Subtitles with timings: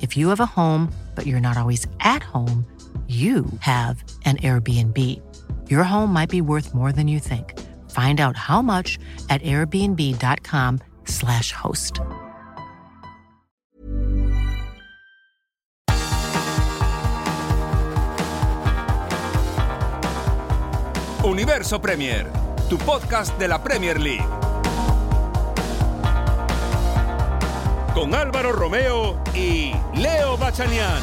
[0.00, 2.64] If you have a home, but you're not always at home,
[3.08, 4.96] you have an Airbnb.
[5.68, 7.58] Your home might be worth more than you think.
[7.90, 11.98] Find out how much at airbnb.com/slash host.
[21.24, 22.26] Universo Premier,
[22.68, 24.49] tu podcast de la Premier League.
[28.00, 31.02] Con Álvaro Romeo y Leo Bachanian.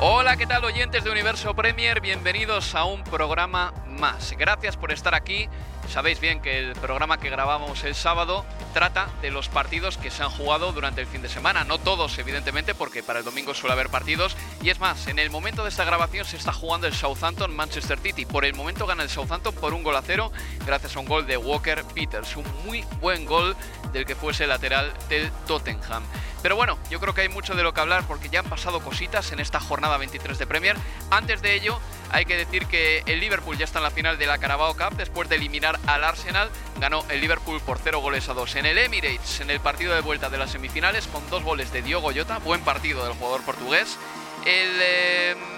[0.00, 2.00] Hola, ¿qué tal oyentes de Universo Premier?
[2.00, 4.34] Bienvenidos a un programa más.
[4.36, 5.48] Gracias por estar aquí.
[5.88, 10.22] Sabéis bien que el programa que grabamos el sábado trata de los partidos que se
[10.22, 11.64] han jugado durante el fin de semana.
[11.64, 14.36] No todos, evidentemente, porque para el domingo suele haber partidos.
[14.62, 18.26] Y es más, en el momento de esta grabación se está jugando el Southampton-Manchester City.
[18.26, 20.32] Por el momento gana el Southampton por un gol a cero,
[20.66, 22.36] gracias a un gol de Walker Peters.
[22.36, 23.56] Un muy buen gol
[23.92, 26.02] del que fuese lateral del Tottenham.
[26.46, 28.78] Pero bueno, yo creo que hay mucho de lo que hablar porque ya han pasado
[28.78, 30.76] cositas en esta jornada 23 de Premier.
[31.10, 31.80] Antes de ello,
[32.12, 34.96] hay que decir que el Liverpool ya está en la final de la Carabao Cup
[34.96, 36.48] después de eliminar al Arsenal.
[36.78, 40.02] Ganó el Liverpool por 0 goles a 2 en el Emirates en el partido de
[40.02, 42.38] vuelta de las semifinales con dos goles de Diogo Jota.
[42.38, 43.98] Buen partido del jugador portugués.
[44.44, 44.70] El.
[44.80, 45.55] Eh,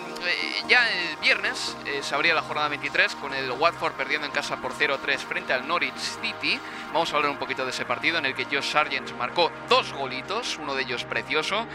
[0.68, 4.56] ya el viernes eh, se abría la jornada 23 con el Watford perdiendo en casa
[4.56, 6.58] por 0-3 frente al Norwich City.
[6.92, 9.92] Vamos a hablar un poquito de ese partido en el que Josh Sargent marcó dos
[9.92, 11.66] golitos, uno de ellos precioso.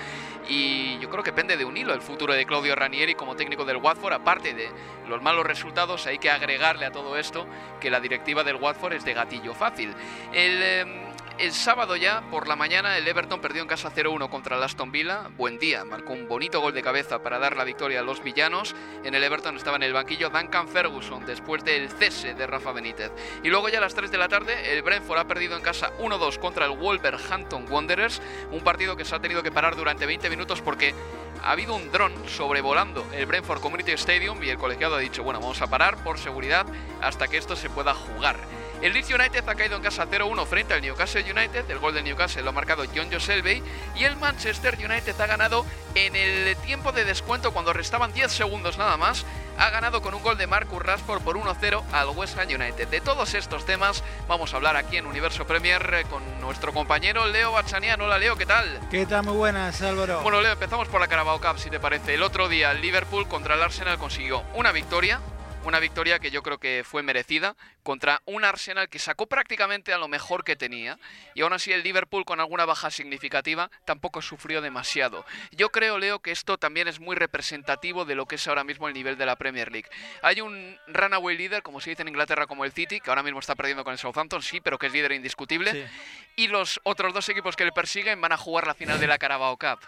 [0.48, 3.66] Y yo creo que pende de un hilo el futuro de Claudio Ranieri como técnico
[3.66, 4.14] del Watford.
[4.14, 4.70] Aparte de
[5.08, 7.48] los malos resultados, hay que agregarle a todo esto
[7.80, 9.94] que la directiva del Watford es de gatillo fácil.
[10.34, 10.62] El.
[10.62, 11.04] Em,
[11.40, 14.92] el sábado ya, por la mañana, el Everton perdió en casa 0-1 contra el Aston
[14.92, 15.30] Villa.
[15.36, 18.76] Buen día, marcó un bonito gol de cabeza para dar la victoria a los villanos.
[19.04, 23.12] En el Everton estaba en el banquillo Duncan Ferguson después del cese de Rafa Benítez.
[23.44, 25.92] Y luego ya a las 3 de la tarde, el Brentford ha perdido en casa
[26.00, 28.22] 1-2 contra el Wolverhampton Wanderers.
[28.52, 30.94] Un partido que se ha tenido que parar durante 20 minutos porque
[31.42, 35.40] ha habido un dron sobrevolando el Brentford Community Stadium y el colegiado ha dicho, bueno,
[35.40, 36.66] vamos a parar por seguridad
[37.02, 38.38] hasta que esto se pueda jugar.
[38.84, 41.72] El Leeds United ha caído en casa 0-1 frente al Newcastle United.
[41.72, 43.64] El gol del Newcastle lo ha marcado John Joselby.
[43.96, 48.78] Y el Manchester United ha ganado en el tiempo de descuento cuando restaban 10 segundos
[48.78, 49.26] nada más.
[49.58, 52.90] Ha ganado con un gol de Marcus Rashford por 1-0 al West Ham United.
[52.90, 57.26] De todos estos temas vamos a hablar aquí en Universo Premier eh, con nuestro compañero
[57.28, 58.02] Leo Bachanian.
[58.02, 58.82] Hola Leo, ¿qué tal?
[58.92, 59.24] ¿Qué tal?
[59.24, 60.20] Muy buenas, Álvaro.
[60.24, 62.16] Bueno Leo, empezamos por la Carabao Cup si te parece.
[62.16, 65.22] El otro día el Liverpool contra el Arsenal consiguió una victoria,
[65.66, 69.98] una victoria que yo creo que fue merecida contra un Arsenal que sacó prácticamente a
[69.98, 71.00] lo mejor que tenía
[71.34, 75.26] y aún así el Liverpool con alguna baja significativa tampoco sufrió demasiado.
[75.52, 78.88] Yo creo, Leo, que esto también es muy representativo de lo que es ahora mismo
[78.88, 79.90] el nivel de la Premier League.
[80.22, 83.40] Hay un runaway líder, como se dice en Inglaterra, como el City, que ahora mismo
[83.40, 85.90] está perdiendo con el Southampton, sí, pero que es líder indiscutible.
[86.36, 89.18] Y los otros dos equipos que le persiguen van a jugar la final de la
[89.18, 89.80] Carabao Cup.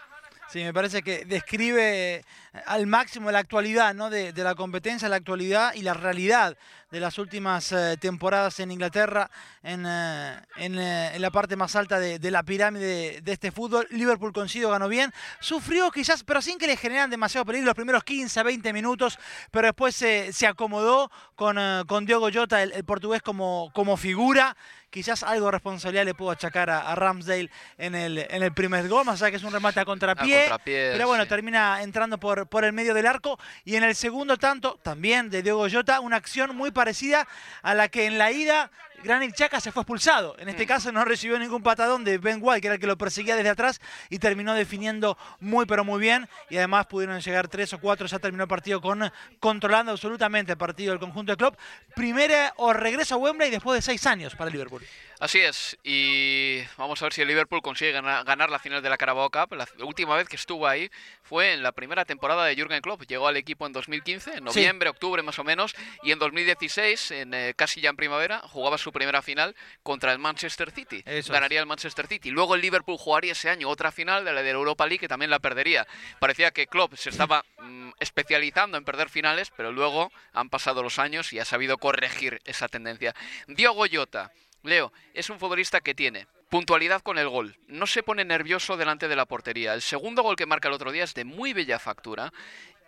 [0.48, 2.24] Sí, me parece que describe
[2.66, 4.10] al máximo la actualidad ¿no?
[4.10, 6.56] de, la competencia, la actualidad y la realidad
[6.90, 9.30] de las últimas eh, temporadas en Inglaterra,
[9.62, 13.86] en, eh, eh, en, la parte más alta de, la pirámide de, este fútbol.
[13.90, 18.04] Liverpool consiguió, ganó bien, sufrió quizás, pero sin que le generan demasiado peligro los primeros
[18.04, 19.18] 15, 20 minutos,
[19.50, 24.56] pero después se, se acomodó con, con Diogo Jota, el, portugués, como, como figura
[24.96, 29.04] quizás algo de responsabilidad le puedo achacar a, Ramsdale en el, en el primer gol,
[29.04, 30.48] más allá que es un remate a contrapié.
[30.64, 33.38] pero bueno, termina entrando por, por el medio del arco.
[33.64, 37.26] Y en el segundo tanto, también de Diego Jota, una acción muy parecida
[37.62, 38.70] a la que en la ida
[39.02, 40.36] Granit Chaca se fue expulsado.
[40.38, 42.96] En este caso no recibió ningún patadón de Ben White, que era el que lo
[42.96, 46.28] perseguía desde atrás, y terminó definiendo muy pero muy bien.
[46.50, 50.58] Y además pudieron llegar tres o cuatro, ya terminó el partido con controlando absolutamente el
[50.58, 51.56] partido del conjunto de club.
[51.94, 54.82] Primera o regreso a Wembley después de seis años para Liverpool.
[55.18, 58.98] Así es, y vamos a ver si el Liverpool consigue ganar, la final de la
[58.98, 59.54] Carabao Cup.
[59.54, 60.90] La última vez que estuvo ahí
[61.22, 63.04] fue en la primera temporada de Jürgen Klopp.
[63.04, 67.32] Llegó al equipo en 2015, en noviembre, octubre más o menos, y en 2016, en,
[67.32, 71.02] eh, casi ya en primavera, jugaba su primera final contra el Manchester City.
[71.28, 72.30] Ganaría el Manchester City.
[72.30, 75.30] Luego el Liverpool jugaría ese año otra final de la de Europa League que también
[75.30, 75.86] la perdería.
[76.18, 80.98] Parecía que Klopp se estaba mm, especializando en perder finales, pero luego han pasado los
[80.98, 83.14] años y ha sabido corregir esa tendencia.
[83.46, 84.32] Diogo Jota
[84.66, 87.56] Leo, es un futbolista que tiene puntualidad con el gol.
[87.68, 89.74] No se pone nervioso delante de la portería.
[89.74, 92.32] El segundo gol que marca el otro día es de muy bella factura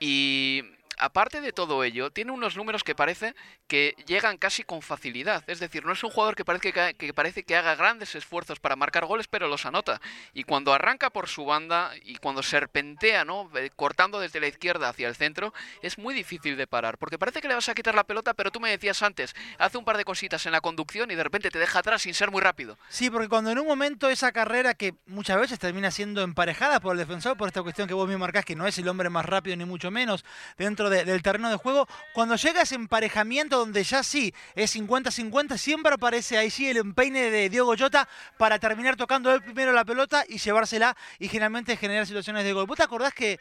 [0.01, 0.63] y
[0.99, 3.35] aparte de todo ello, tiene unos números que parece
[3.67, 5.45] que llegan casi con facilidad.
[5.47, 8.77] Es decir, no es un jugador que parece que, parece que haga grandes esfuerzos para
[8.77, 10.01] marcar goles, pero los anota.
[10.35, 13.51] Y cuando arranca por su banda y cuando serpentea, ¿no?
[13.57, 15.53] Eh, cortando desde la izquierda hacia el centro,
[15.83, 16.99] es muy difícil de parar.
[16.99, 19.79] Porque parece que le vas a quitar la pelota, pero tú me decías antes, hace
[19.79, 22.31] un par de cositas en la conducción y de repente te deja atrás sin ser
[22.31, 22.79] muy rápido.
[22.89, 26.93] Sí, porque cuando en un momento esa carrera que muchas veces termina siendo emparejada por
[26.93, 29.25] el defensor, por esta cuestión que vos me marcás, que no es el hombre más
[29.25, 30.25] rápido ni mucho menos
[30.57, 31.89] dentro del terreno de juego.
[32.13, 37.31] Cuando llega ese emparejamiento donde ya sí es 50-50, siempre aparece ahí sí el empeine
[37.31, 42.07] de Diego Jota para terminar tocando él primero la pelota y llevársela y generalmente generar
[42.07, 42.67] situaciones de gol.
[42.67, 43.39] ¿Vos te acordás que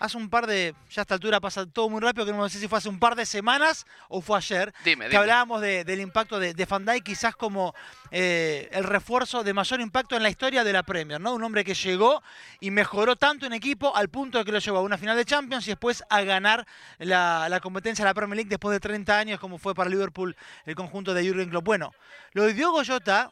[0.00, 2.58] hace un par de, ya a esta altura pasa todo muy rápido, que no sé
[2.58, 6.54] si fue hace un par de semanas o fue ayer, que hablábamos del impacto de,
[6.54, 7.74] de Van quizás como
[8.10, 11.34] eh, el refuerzo de mayor impacto en la historia de la Premier, ¿no?
[11.34, 12.22] Un hombre que llegó
[12.60, 15.26] y mejoró tanto en equipo al punto de que lo llevó a una final de
[15.26, 16.66] Champions y después a ganar
[16.98, 20.74] la, competencia de la Premier League después de 30 años, como fue para Liverpool el
[20.74, 21.64] conjunto de Jurgen Klopp.
[21.64, 21.92] Bueno,
[22.32, 23.30] lo de Diogo Jota,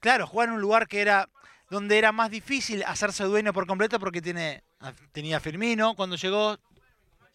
[0.00, 1.28] claro, jugar en un lugar que era
[1.70, 4.62] donde era más difícil hacerse dueño por completo porque tiene,
[5.12, 6.58] tenía Firmino cuando llegó,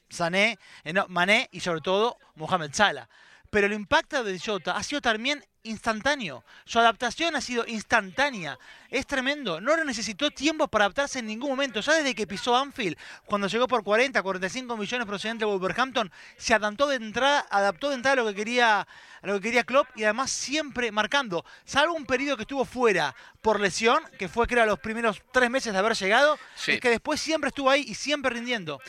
[0.09, 3.09] Sané, eh, Mané y sobre todo Mohamed Salah.
[3.49, 6.43] Pero el impacto de Jota ha sido también instantáneo.
[6.65, 8.57] Su adaptación ha sido instantánea.
[8.89, 9.61] Es tremendo.
[9.61, 11.79] No necesitó tiempo para adaptarse en ningún momento.
[11.79, 16.53] Ya desde que pisó Anfield, cuando llegó por 40, 45 millones procedente de Wolverhampton, se
[16.53, 19.87] adaptó de entrada, adaptó de entrada a lo que quería, a lo que quería Klopp
[19.95, 21.45] y además siempre marcando.
[21.65, 25.71] Salvo un periodo que estuvo fuera por lesión, que fue creo los primeros tres meses
[25.71, 26.37] de haber llegado,
[26.67, 28.81] es que después siempre estuvo ahí y siempre rindiendo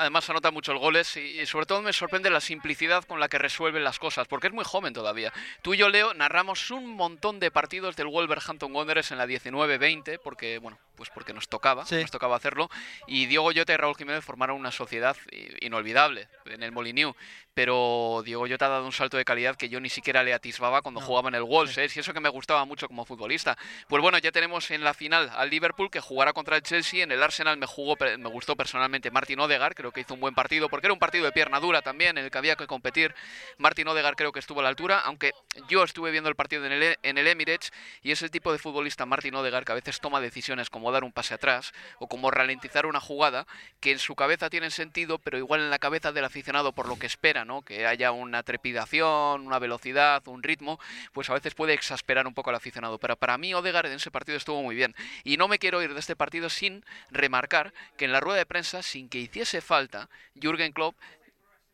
[0.00, 3.84] además anota muchos goles y, sobre todo me sorprende la simplicidad con la que resuelven
[3.84, 5.32] las cosas, porque es muy joven todavía.
[5.62, 10.20] Tú y yo, Leo, narramos un montón de partidos del Wolverhampton Wanderers en la 19-20,
[10.22, 12.68] porque, bueno, pues porque nos tocaba, nos tocaba hacerlo,
[13.06, 15.16] y Diego Llota y Raúl Jiménez formaron una sociedad
[15.62, 17.14] inolvidable en el Moliniu
[17.54, 20.82] pero Diego Llota ha dado un salto de calidad que yo ni siquiera le atisbaba
[20.82, 21.88] cuando jugaba en el Wolves, ¿eh?
[21.94, 23.58] y eso que me gustaba mucho como futbolista.
[23.88, 27.12] Pues bueno, ya tenemos en la final al Liverpool que jugará contra el Chelsea, en
[27.12, 30.68] el Arsenal me jugó me gustó personalmente Martin Odegar, creo que hizo un buen partido
[30.68, 33.14] porque era un partido de pierna dura también en el que había que competir.
[33.58, 35.32] Martin Odegar creo que estuvo a la altura, aunque
[35.68, 37.72] yo estuve viendo el partido en el, en el Emirates
[38.02, 41.04] y es el tipo de futbolista Martin Odegar que a veces toma decisiones como dar
[41.04, 43.46] un pase atrás o como ralentizar una jugada
[43.80, 46.98] que en su cabeza tienen sentido, pero igual en la cabeza del aficionado por lo
[46.98, 50.78] que espera que haya una trepidación, una velocidad, un ritmo,
[51.12, 52.98] pues a veces puede exasperar un poco al aficionado.
[52.98, 54.94] Pero para mí Odegaard en ese partido estuvo muy bien.
[55.24, 58.46] Y no me quiero ir de este partido sin remarcar que en la rueda de
[58.46, 60.08] prensa, sin que hiciese falta,
[60.40, 60.96] Jürgen Klopp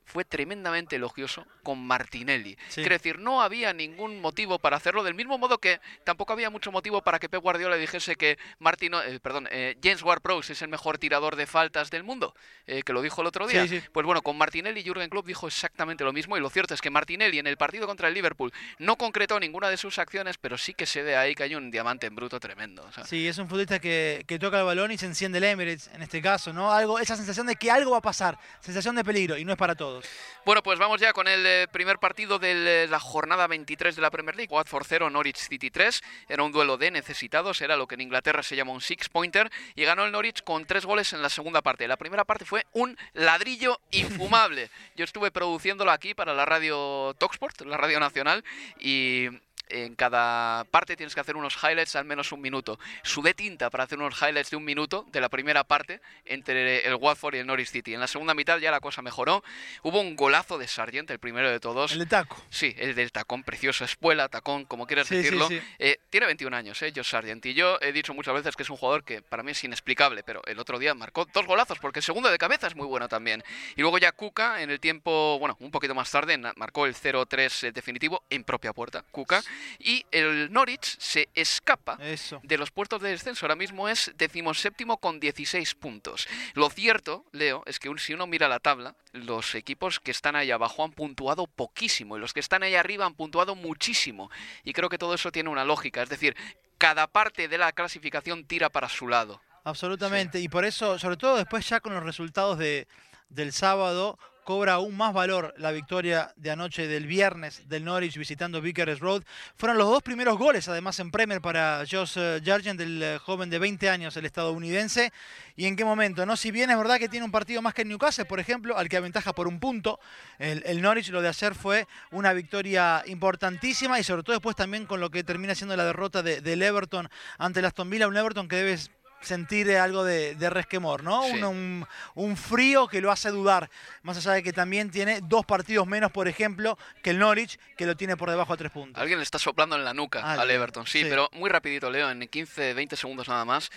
[0.07, 2.57] fue tremendamente elogioso con Martinelli.
[2.69, 6.73] Es decir, no había ningún motivo para hacerlo, del mismo modo que tampoco había mucho
[6.73, 10.69] motivo para que Pep Guardiola dijese que Martino, eh, perdón, eh, James Ward-Prowse es el
[10.69, 12.35] mejor tirador de faltas del mundo,
[12.67, 13.67] eh, que lo dijo el otro día.
[13.93, 16.91] Pues bueno, con Martinelli Jürgen Klopp dijo exactamente lo mismo y lo cierto es que
[16.91, 20.73] Martinelli en el partido contra el Liverpool no concretó ninguna de sus acciones, pero sí
[20.73, 22.89] que se ve ahí que hay un diamante en bruto tremendo.
[23.05, 26.03] Sí, es un futbolista que, que, toca el balón y se enciende el Emirates en
[26.03, 26.73] este caso, ¿no?
[26.73, 29.59] Algo, esa sensación de que algo va a pasar, sensación de peligro y no es
[29.59, 29.96] para todos.
[30.45, 34.03] Bueno, pues vamos ya con el eh, primer partido de eh, la jornada 23 de
[34.03, 34.53] la Premier League.
[34.53, 36.03] Watford 0, Norwich City 3.
[36.29, 39.51] Era un duelo de necesitados, era lo que en Inglaterra se llama un six-pointer.
[39.75, 41.89] Y ganó el Norwich con tres goles en la segunda parte.
[41.89, 44.71] La primera parte fue un ladrillo infumable.
[44.97, 48.45] Yo estuve produciéndolo aquí para la radio Talksport, la radio nacional,
[48.79, 49.29] y
[49.69, 52.79] en cada parte tienes que hacer unos highlights al menos un minuto.
[53.03, 56.95] Sudé tinta para hacer unos highlights de un minuto de la primera parte entre el
[56.95, 57.95] Watford y el Norwich City.
[57.95, 59.43] En la segunda mitad ya la cosa mejoró.
[59.83, 61.93] Hubo un golazo de Sargent, el primero de todos.
[61.93, 62.43] El de taco.
[62.51, 65.49] Sí, el del tacón precioso, espuela, tacón, como quieras decirlo.
[65.79, 67.45] Eh, tiene 21 años, eh, Josh Sargent.
[67.47, 70.23] Y yo he dicho muchas veces que es un jugador que para mí es inexplicable,
[70.23, 73.09] pero el otro día marcó dos golazos porque el segundo de cabeza es muy bueno
[73.09, 73.43] también.
[73.77, 77.73] Y luego ya Kuka en el tiempo, bueno, un poquito más tarde, marcó el 0-3
[77.73, 79.05] definitivo en propia puerta.
[79.11, 79.43] Kuka
[79.79, 82.41] Y el Norwich se escapa Eso.
[82.43, 83.47] de los puestos de descenso.
[83.47, 86.27] Ahora mismo es decimoséptimo con 16 puntos.
[86.55, 90.37] Lo cierto, Leo, es que un- si uno mira la tabla, los equipos que están
[90.37, 94.31] ahí abajo han puntuado poquísimo y los que están ahí arriba han puntuado muchísimo.
[94.65, 96.03] Y creo que todo eso tiene una lógica.
[96.03, 96.37] Es decir,
[96.79, 99.41] cada parte de la clasificación tira para su lado.
[99.65, 100.39] Absolutamente.
[100.41, 102.87] Y por eso, sobre todo después ya con los resultados de,
[103.29, 108.61] del sábado, cobra aún más valor la victoria de anoche del viernes del Norwich visitando
[108.61, 109.25] Vickers Road.
[109.57, 113.51] Fueron los dos primeros goles, además en Premier para Josh eh, Sargent, el eh, joven
[113.51, 115.13] de 20 años, el estadounidense.
[115.57, 116.25] ¿Y en qué momento?
[116.25, 118.79] no Si bien es verdad que tiene un partido más que el Newcastle, por ejemplo,
[118.79, 119.99] al que aventaja por un punto,
[120.39, 124.87] el, el Norwich lo de ayer fue una victoria importantísima y sobre todo después también
[124.87, 128.17] con lo que termina siendo la derrota de- del Everton ante el Aston Villa, un
[128.17, 128.79] Everton que debe
[129.21, 131.23] sentir algo de, de resquemor, ¿no?
[131.25, 131.33] Sí.
[131.33, 133.71] Un, un- un frío que lo hace dudar,
[134.03, 137.87] más allá de que también tiene dos partidos menos, por ejemplo, que el Norwich, que
[137.87, 139.01] lo tiene por debajo a tres puntos.
[139.01, 141.07] Alguien le está soplando en la nuca Alguien, al Everton, sí, sí.
[141.09, 143.71] pero muy rapidito, Leo, en 15, 20 segundos nada más.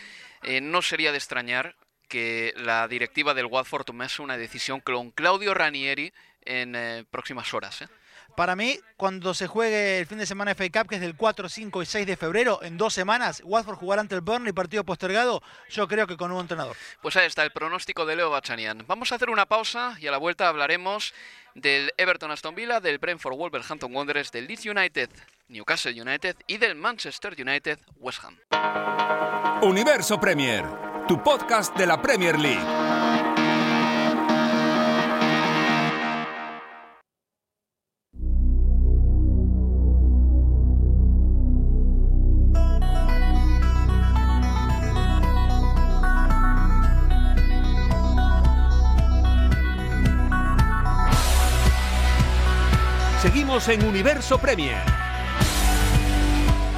[0.44, 1.76] Eh, no sería de extrañar
[2.08, 6.12] que la directiva del Watford tomase una decisión con Claudio Ranieri
[6.44, 7.82] en eh, próximas horas.
[7.84, 7.88] ¿eh?
[8.36, 11.50] Para mí, cuando se juegue el fin de semana FA Cup, que es del 4,
[11.50, 15.42] 5 y 6 de febrero, en dos semanas, Watford jugará ante el Burnley, partido postergado,
[15.70, 16.76] yo creo que con un entrenador.
[17.02, 18.84] Pues ahí está el pronóstico de Leo Bachanian.
[18.88, 21.14] Vamos a hacer una pausa y a la vuelta hablaremos
[21.56, 25.10] del Everton Aston Villa, del Brentford Wolverhampton Wanderers, del Leeds United,
[25.48, 28.38] Newcastle United y del Manchester United West Ham.
[29.62, 30.66] Universo Premier,
[31.08, 32.89] tu podcast de la Premier League.
[53.70, 54.82] En Universo Premier.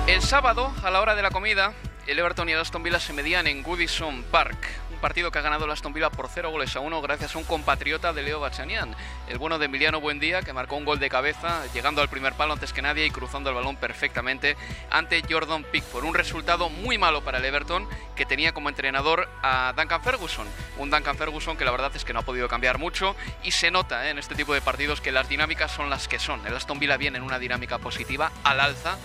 [0.07, 1.73] El sábado, a la hora de la comida,
[2.05, 4.57] el Everton y el Aston Villa se medían en Goodison Park.
[5.01, 7.43] Partido que ha ganado el Aston Villa por 0 goles a 1 gracias a un
[7.43, 8.95] compatriota de Leo Bachanian,
[9.27, 12.53] el bueno de Emiliano Buendía, que marcó un gol de cabeza, llegando al primer palo
[12.53, 14.55] antes que nadie y cruzando el balón perfectamente
[14.91, 16.05] ante Jordan Pickford.
[16.05, 20.47] Un resultado muy malo para el Everton, que tenía como entrenador a Duncan Ferguson.
[20.77, 23.71] Un Duncan Ferguson que la verdad es que no ha podido cambiar mucho y se
[23.71, 24.11] nota ¿eh?
[24.11, 26.45] en este tipo de partidos que las dinámicas son las que son.
[26.45, 28.97] El Aston Villa viene en una dinámica positiva, al alza,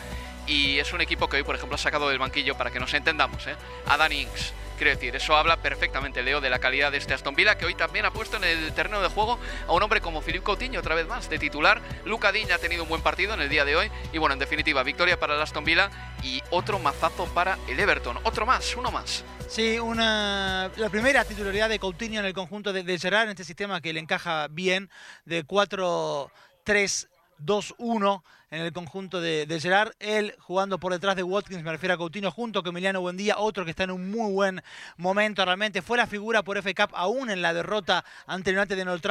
[0.46, 2.94] y es un equipo que hoy, por ejemplo, ha sacado del banquillo para que nos
[2.94, 3.56] entendamos, ¿eh?
[3.86, 4.54] a Danny Ings.
[4.76, 7.74] Quiero decir, eso habla perfectamente, Leo, de la calidad de este Aston Villa, que hoy
[7.74, 10.94] también ha puesto en el terreno de juego a un hombre como Philippe Coutinho, otra
[10.94, 11.80] vez más, de titular.
[12.04, 13.90] Luca Digne ha tenido un buen partido en el día de hoy.
[14.12, 15.88] Y bueno, en definitiva, victoria para el Aston Villa
[16.22, 18.18] y otro mazazo para el Everton.
[18.24, 19.24] Otro más, uno más.
[19.48, 23.44] Sí, una, la primera titularidad de Coutinho en el conjunto de, de Gerard, en este
[23.44, 24.90] sistema que le encaja bien,
[25.24, 29.92] de 4-3-2-1 en el conjunto de, de Gerard.
[29.98, 33.64] Él jugando por detrás de Watkins, me refiero a Coutinho, junto con Emiliano Buendía, otro
[33.64, 34.62] que está en un muy buen
[34.96, 35.82] momento realmente.
[35.82, 39.06] Fue la figura por FA Cup, aún en la derrota ante el United en Old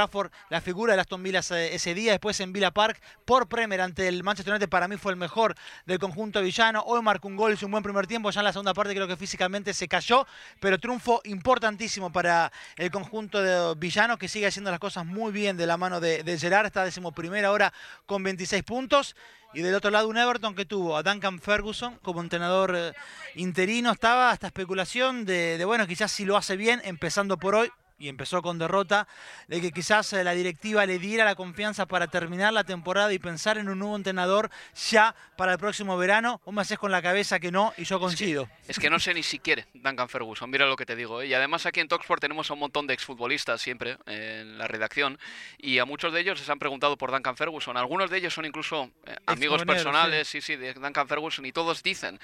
[0.49, 2.11] la figura de Aston Villa ese día.
[2.11, 5.55] Después en Villa Park, por Premier ante el Manchester United, para mí fue el mejor
[5.85, 6.83] del conjunto villano.
[6.85, 8.29] Hoy marcó un gol, hizo un buen primer tiempo.
[8.31, 10.25] Ya en la segunda parte creo que físicamente se cayó,
[10.59, 15.57] pero triunfo importantísimo para el conjunto de villano que sigue haciendo las cosas muy bien
[15.57, 16.65] de la mano de, de Gerard.
[16.65, 17.73] Está decimoprimera ahora
[18.05, 19.15] con 26 puntos.
[19.53, 22.93] Y del otro lado un Everton que tuvo a Duncan Ferguson como entrenador eh,
[23.35, 23.91] interino.
[23.91, 28.09] Estaba esta especulación de, de, bueno, quizás si lo hace bien, empezando por hoy, y
[28.09, 29.07] empezó con derrota,
[29.47, 33.19] de que quizás eh, la directiva le diera la confianza para terminar la temporada y
[33.19, 34.49] pensar en un nuevo entrenador
[34.89, 36.41] ya para el próximo verano.
[36.45, 38.49] Vos me haces con la cabeza que no y yo coincido.
[38.67, 41.21] Es que no sé ni si quiere Duncan Ferguson, mira lo que te digo.
[41.21, 41.27] ¿eh?
[41.27, 44.67] Y además aquí en Talksport tenemos a un montón de exfutbolistas siempre eh, en la
[44.67, 45.17] redacción
[45.57, 47.77] y a muchos de ellos les han preguntado por Duncan Ferguson.
[47.77, 50.41] Algunos de ellos son incluso eh, amigos personales, sí.
[50.41, 52.19] sí, de Duncan Ferguson y todos dicen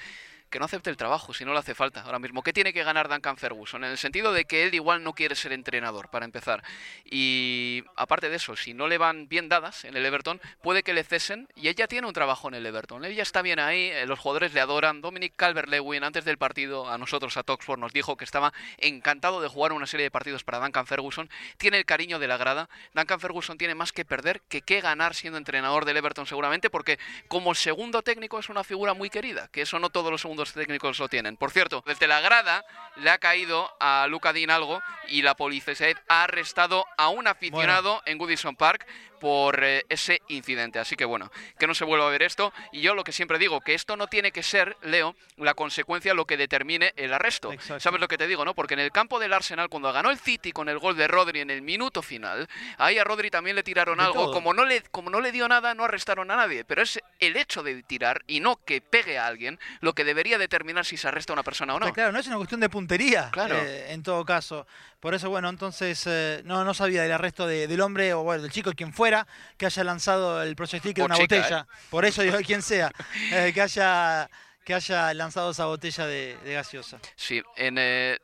[0.52, 2.42] que no acepte el trabajo si no le hace falta ahora mismo.
[2.42, 3.82] ¿Qué tiene que ganar Duncan Ferguson?
[3.82, 6.62] En el sentido de que él igual no quiere ser entrenador, para empezar.
[7.04, 10.92] Y aparte de eso, si no le van bien dadas en el Everton, puede que
[10.92, 13.04] le cesen y ella tiene un trabajo en el Everton.
[13.04, 15.00] Ella está bien ahí, eh, los jugadores le adoran.
[15.00, 19.48] Dominic Calvert-Lewin, antes del partido, a nosotros, a Toxford, nos dijo que estaba encantado de
[19.48, 21.30] jugar una serie de partidos para Duncan Ferguson.
[21.56, 22.68] Tiene el cariño de la grada.
[22.94, 26.98] Duncan Ferguson tiene más que perder que que ganar siendo entrenador del Everton seguramente, porque
[27.28, 30.52] como segundo técnico es una figura muy querida, que eso no todos los segundos dos
[30.54, 31.36] técnicos lo tienen.
[31.36, 32.64] Por cierto, desde la grada
[32.96, 38.02] le ha caído a Luca Dean algo y la policía ha arrestado a un aficionado
[38.06, 38.84] en Goodison Park
[39.22, 40.80] por eh, ese incidente.
[40.80, 42.52] Así que bueno, que no se vuelva a ver esto.
[42.72, 46.12] Y yo lo que siempre digo, que esto no tiene que ser, Leo, la consecuencia
[46.12, 47.52] lo que determine el arresto.
[47.78, 48.52] ¿Sabes lo que te digo, no?
[48.56, 51.38] Porque en el campo del Arsenal, cuando ganó el City con el gol de Rodri
[51.38, 52.48] en el minuto final,
[52.78, 54.32] ahí a Rodri también le tiraron algo.
[54.32, 56.64] Como no, le, como no le dio nada, no arrestaron a nadie.
[56.64, 60.36] Pero es el hecho de tirar y no que pegue a alguien lo que debería
[60.36, 61.92] determinar si se arresta a una persona o no.
[61.92, 63.54] claro, no es una cuestión de puntería, claro.
[63.56, 64.66] Eh, en todo caso.
[65.02, 68.52] Por eso, bueno, entonces eh, no, no sabía del arresto del hombre o bueno, del
[68.52, 69.11] chico, quien fuera,
[69.56, 71.66] que haya lanzado el proyectil de una botella.
[71.68, 71.74] ¿eh?
[71.90, 72.90] Por eso digo, quien sea,
[73.32, 74.28] eh, que haya
[74.64, 77.00] que haya lanzado esa botella de, gaseosa.
[77.16, 77.74] Sí, en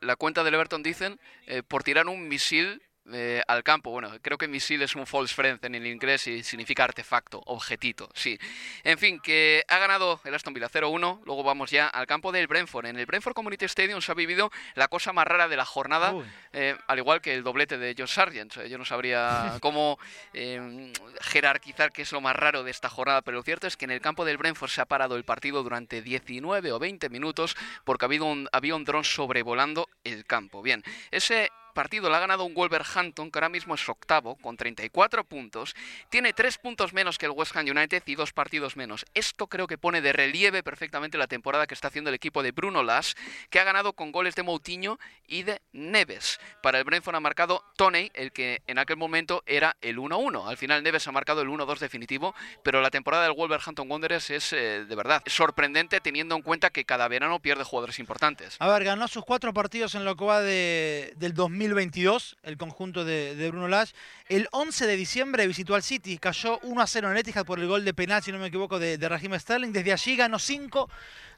[0.01, 1.19] la cuenta del Everton dicen,
[1.67, 2.81] por tirar un misil
[3.13, 3.91] eh, al campo.
[3.91, 8.09] Bueno, creo que misil es un false friend en el inglés y significa artefacto, objetito,
[8.15, 8.39] sí.
[8.85, 11.21] En fin, que ha ganado el Aston Villa 0-1.
[11.25, 12.87] Luego vamos ya al campo del Brentford.
[12.87, 16.15] En el Brentford Community Stadium se ha vivido la cosa más rara de la jornada,
[16.53, 18.55] eh, al igual que el doblete de Josh Sargent.
[18.67, 19.99] Yo no sabría cómo
[20.33, 23.85] em, jerarquizar qué es lo más raro de esta jornada, pero lo cierto es que
[23.85, 27.57] en el campo del Brentford se ha parado el partido durante 19 o 20 minutos
[27.85, 30.63] porque ha habido un, había un dron sobrevolando el campo.
[30.63, 35.23] Bien, ese partido lo ha ganado un Wolverhampton, que ahora mismo es octavo, con 34
[35.23, 35.77] puntos.
[36.11, 39.07] Tiene tres puntos menos que el West Ham United y dos partidos menos.
[39.15, 42.51] Esto creo que pone de relieve perfectamente la temporada que está haciendo el equipo de
[42.51, 43.15] Bruno Las,
[43.49, 46.41] que ha ganado con goles de Moutinho y de Neves.
[46.65, 50.49] Para el Brentford ha marcado Tony, el que en aquel momento era el 1-1.
[50.49, 54.53] Al final Neves ha marcado el 1-2 definitivo, pero la temporada del Wolverhampton Wanderers es
[54.53, 58.57] eh, de verdad sorprendente teniendo en cuenta que cada verano pierde jugadores importantes.
[58.59, 62.57] A ver, ganó sus cuatro partidos en lo que va de, del 2000 2022, el
[62.57, 63.95] conjunto de, Bruno Lage.
[64.29, 67.67] El 11 de diciembre visitó al City, cayó 1 a 0 en Etihad por el
[67.67, 69.73] gol de penal, si no me equivoco, de, de Raheem Sterling.
[69.73, 70.91] Desde allí ganó 5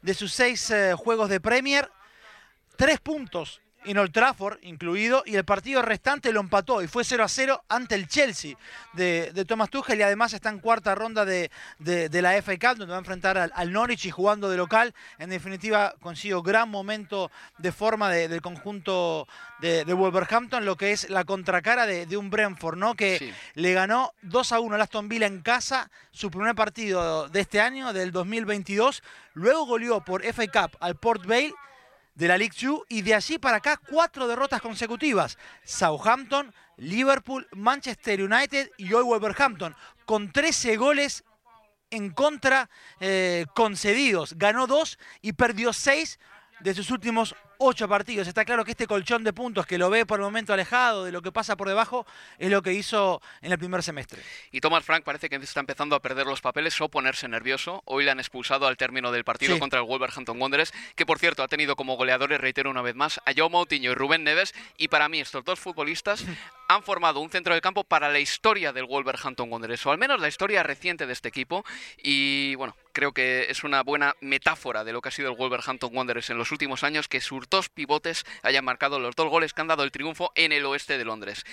[0.03, 1.91] de sus 6 eh, juegos de Premier,
[2.77, 7.25] 3 puntos en Old Trafford incluido, y el partido restante lo empató y fue 0
[7.25, 8.57] a 0 ante el Chelsea
[8.93, 12.97] de, Thomas Tuchel y además está en cuarta ronda de, la FA Cup donde va
[12.97, 14.95] a enfrentar al, Norwich y jugando de local.
[15.19, 19.27] En definitiva consiguió gran momento de forma del conjunto
[19.61, 22.95] de, Wolverhampton, lo que es la contracara de, un Brentford, ¿no?
[22.95, 27.41] que le ganó 2 a 1 al Aston Villa en casa, su primer partido de
[27.41, 29.03] este año, del 2022,
[29.35, 31.55] luego goleó por FA Cup al Port Vale
[32.15, 35.39] de la League Two y de allí para acá cuatro derrotas consecutivas.
[35.65, 39.75] Southampton, Liverpool, Manchester United y hoy Wolverhampton,
[40.05, 41.25] con 13 goles
[41.91, 44.35] en contra eh, concedidos.
[44.37, 46.19] Ganó dos y perdió seis
[46.61, 48.27] de sus últimos ocho partidos.
[48.27, 51.13] Está claro que este colchón de puntos que lo ve por el momento alejado de
[51.13, 52.07] lo que pasa por debajo
[52.39, 54.23] es lo que hizo en el primer semestre.
[54.51, 57.83] Y Thomas Frank parece que está empezando a perder los papeles o ponerse nervioso.
[57.85, 61.43] Hoy le han expulsado al término del partido contra el Wolverhampton Wanderers, que por cierto
[61.43, 64.55] ha tenido como goleadores, reitero una vez más, a Joe Moutinho y Rubén Neves.
[64.79, 66.25] Y para mí estos dos futbolistas
[66.69, 70.19] han formado un centro del campo para la historia del Wolverhampton Wanderers, o al menos
[70.19, 71.63] la historia reciente de este equipo.
[72.03, 75.95] Y bueno, creo que es una buena metáfora de lo que ha sido el Wolverhampton
[75.95, 79.61] Wanderers en los últimos años, que sus dos pivotes hayan marcado los dos goles que
[79.61, 81.45] han dado el triunfo en el oeste de Londres.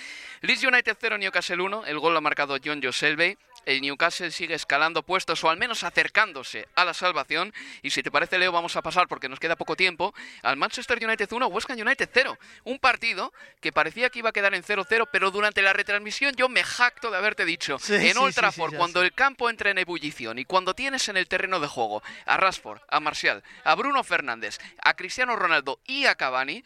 [0.42, 4.56] Leeds United 0, Newcastle 1, el gol lo ha marcado John Joselby, el Newcastle sigue
[4.56, 7.54] escalando puestos o al menos acercándose a la salvación.
[7.82, 10.98] Y si te parece, Leo, vamos a pasar porque nos queda poco tiempo al Manchester
[11.04, 12.40] United 1, West Ham United 0.
[12.64, 16.48] Un partido que parecía que iba a quedar en 0-0, pero durante la retransmisión yo
[16.48, 20.46] me jacto de haberte dicho en Old Trafford, cuando el campo entra en ebullición y
[20.46, 24.94] cuando tienes en el terreno de juego a Rashford, a Marcial, a Bruno Fernández, a
[24.94, 26.64] Cristiano Ronaldo y a Cavani,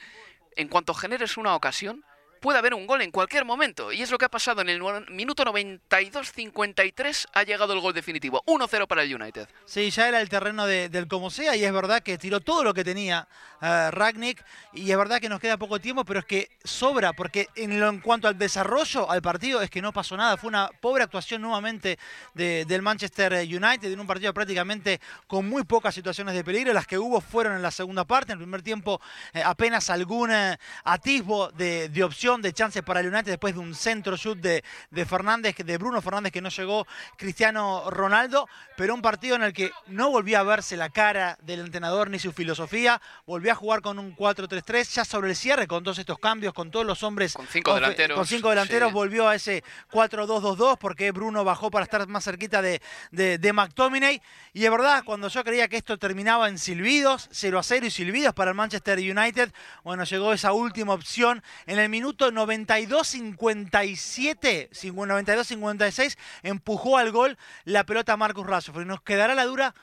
[0.55, 2.05] en cuanto generes una ocasión,
[2.41, 3.91] puede haber un gol en cualquier momento.
[3.93, 7.27] Y es lo que ha pasado en el minuto 92-53.
[7.33, 8.43] Ha llegado el gol definitivo.
[8.45, 9.47] 1-0 para el United.
[9.65, 11.55] Sí, ya era el terreno del como sea.
[11.55, 13.27] Y es verdad que tiró todo lo que tenía
[13.61, 14.43] uh, Ragnick.
[14.73, 17.13] Y es verdad que nos queda poco tiempo, pero es que sobra.
[17.13, 20.35] Porque en, lo, en cuanto al desarrollo al partido, es que no pasó nada.
[20.35, 21.99] Fue una pobre actuación nuevamente
[22.33, 23.91] del Manchester United.
[23.91, 26.73] En un partido prácticamente con muy pocas situaciones de peligro.
[26.73, 28.33] Las que hubo fueron en la segunda parte.
[28.33, 28.99] En el primer tiempo,
[29.33, 33.59] eh, apenas algún eh, atisbo de, de opción de chances para el United después de
[33.59, 36.85] un centro shoot de, de Fernández, de Bruno Fernández que no llegó
[37.17, 41.61] Cristiano Ronaldo, pero un partido en el que no volvió a verse la cara del
[41.61, 45.83] entrenador ni su filosofía, volvió a jugar con un 4-3-3, ya sobre el cierre con
[45.83, 47.33] todos estos cambios, con todos los hombres.
[47.33, 48.15] Con cinco delanteros.
[48.15, 52.81] Con cinco delanteros volvió a ese 4-2-2-2 porque Bruno bajó para estar más cerquita de,
[53.11, 54.21] de, de McTominay.
[54.53, 58.33] Y de verdad, cuando yo creía que esto terminaba en silbidos, 0 0 y silbidos
[58.33, 59.51] para el Manchester United,
[59.83, 68.17] bueno, llegó esa última opción en el minuto 92-57, 92-56, empujó al gol la pelota
[68.17, 68.83] Marcus Rashford.
[68.83, 69.73] Y nos quedará la dura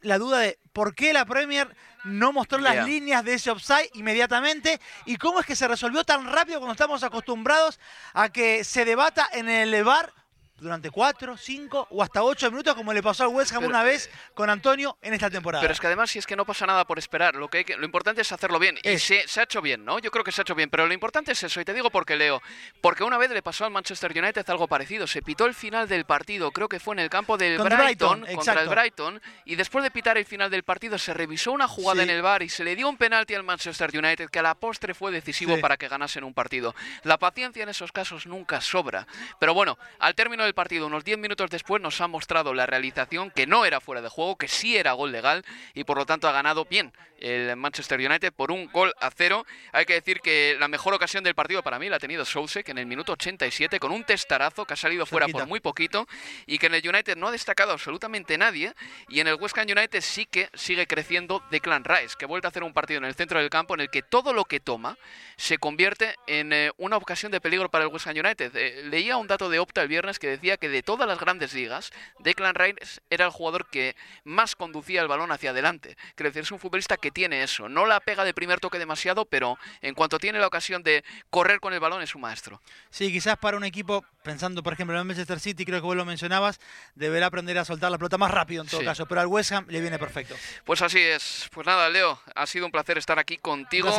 [0.00, 4.80] la duda de por qué la Premier no mostró las líneas de ese offside inmediatamente
[5.04, 7.78] y cómo es que se resolvió tan rápido cuando estamos acostumbrados
[8.14, 10.12] a que se debata en el VAR
[10.58, 13.82] durante cuatro, cinco o hasta ocho minutos como le pasó al West Ham Pero, una
[13.82, 15.60] vez con Antonio en esta temporada.
[15.62, 17.64] Pero es que además, si es que no pasa nada por esperar, lo, que hay
[17.64, 18.76] que- lo importante es hacerlo bien.
[18.82, 19.02] Y Es.
[19.02, 19.98] se, se ha hecho bien, ¿no?
[19.98, 20.68] Yo creo que se ha hecho bien.
[20.70, 21.60] Pero lo importante es eso.
[21.60, 22.42] Y te digo porque leo.
[22.80, 25.06] Porque una vez le pasó al Manchester United algo parecido.
[25.06, 28.20] Se pitó el final del partido, creo que fue en el campo del Contra Brighton,
[28.22, 28.68] Brighton, contra el.
[28.68, 29.22] Brighton.
[29.44, 32.08] Y después de pitar el final del partido, se revisó una jugada Sí.
[32.08, 34.54] en el bar y se le dio un penalti al Manchester United que a la
[34.54, 35.60] postre fue decisivo Sí.
[35.62, 36.74] para que ganasen un partido.
[37.04, 39.06] La paciencia en esos casos nunca sobra.
[39.38, 43.30] Pero bueno, al término del partido, unos 10 minutos después, nos ha mostrado la realización
[43.30, 46.28] que no era fuera de juego, que sí era gol legal y por lo tanto
[46.28, 49.44] ha ganado bien el Manchester United por un gol a cero.
[49.72, 52.68] Hay que decir que la mejor ocasión del partido para mí la ha tenido Soucek
[52.68, 56.06] en el minuto 87 con un testarazo que ha salido fuera por muy poquito
[56.46, 58.72] y que en el United no ha destacado absolutamente nadie
[59.08, 62.50] y en el West Ham United sí que sigue creciendo Declan Rice, que vuelve a
[62.50, 64.96] hacer un partido en el centro del campo en el que todo lo que toma
[65.36, 68.54] se convierte en eh, una ocasión de peligro para el West Ham United.
[68.54, 71.52] Eh, leía un dato de Opta el viernes que decía que de todas las grandes
[71.54, 75.96] ligas, Declan Rice era el jugador que más conducía el balón hacia adelante.
[76.14, 77.68] Quiero decir, es un futbolista que tiene eso.
[77.68, 81.60] No la pega de primer toque demasiado, pero en cuanto tiene la ocasión de correr
[81.60, 82.62] con el balón es un maestro.
[82.90, 85.96] Sí, quizás para un equipo, pensando por ejemplo en el Manchester City, creo que vos
[85.96, 86.60] lo mencionabas,
[86.94, 88.86] deberá aprender a soltar la pelota más rápido en todo Sí.
[88.86, 90.34] caso, pero al West Ham le viene perfecto.
[90.64, 91.48] Pues así es.
[91.52, 93.94] Pues nada, Leo, ha sido un placer estar aquí contigo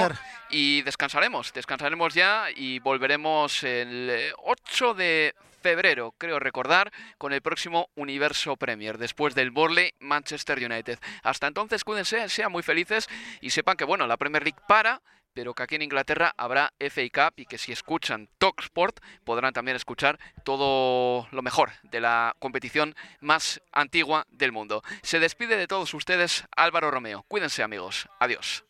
[0.50, 1.52] y descansaremos.
[1.54, 8.56] Descansaremos ya y volveremos el eh, 8 de febrero, creo recordar, con el próximo Universo
[8.56, 11.00] Premier, después del Borley Manchester United.
[11.24, 13.08] Hasta entonces, cuídense, sean muy felices
[13.42, 15.02] y sepan que, bueno, la Premier League para,
[15.34, 19.78] pero que aquí en Inglaterra habrá FA Cup y que si escuchan Talksport podrán también
[19.78, 24.84] escuchar todo lo mejor de la competición más antigua del mundo.
[25.02, 27.24] Se despide de todos ustedes Álvaro Romeo.
[27.28, 28.10] Cuídense amigos.
[28.20, 28.66] Adiós.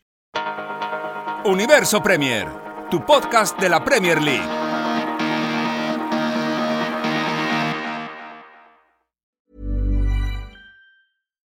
[1.44, 2.46] Universo Premier,
[2.90, 4.59] tu podcast de la Premier League.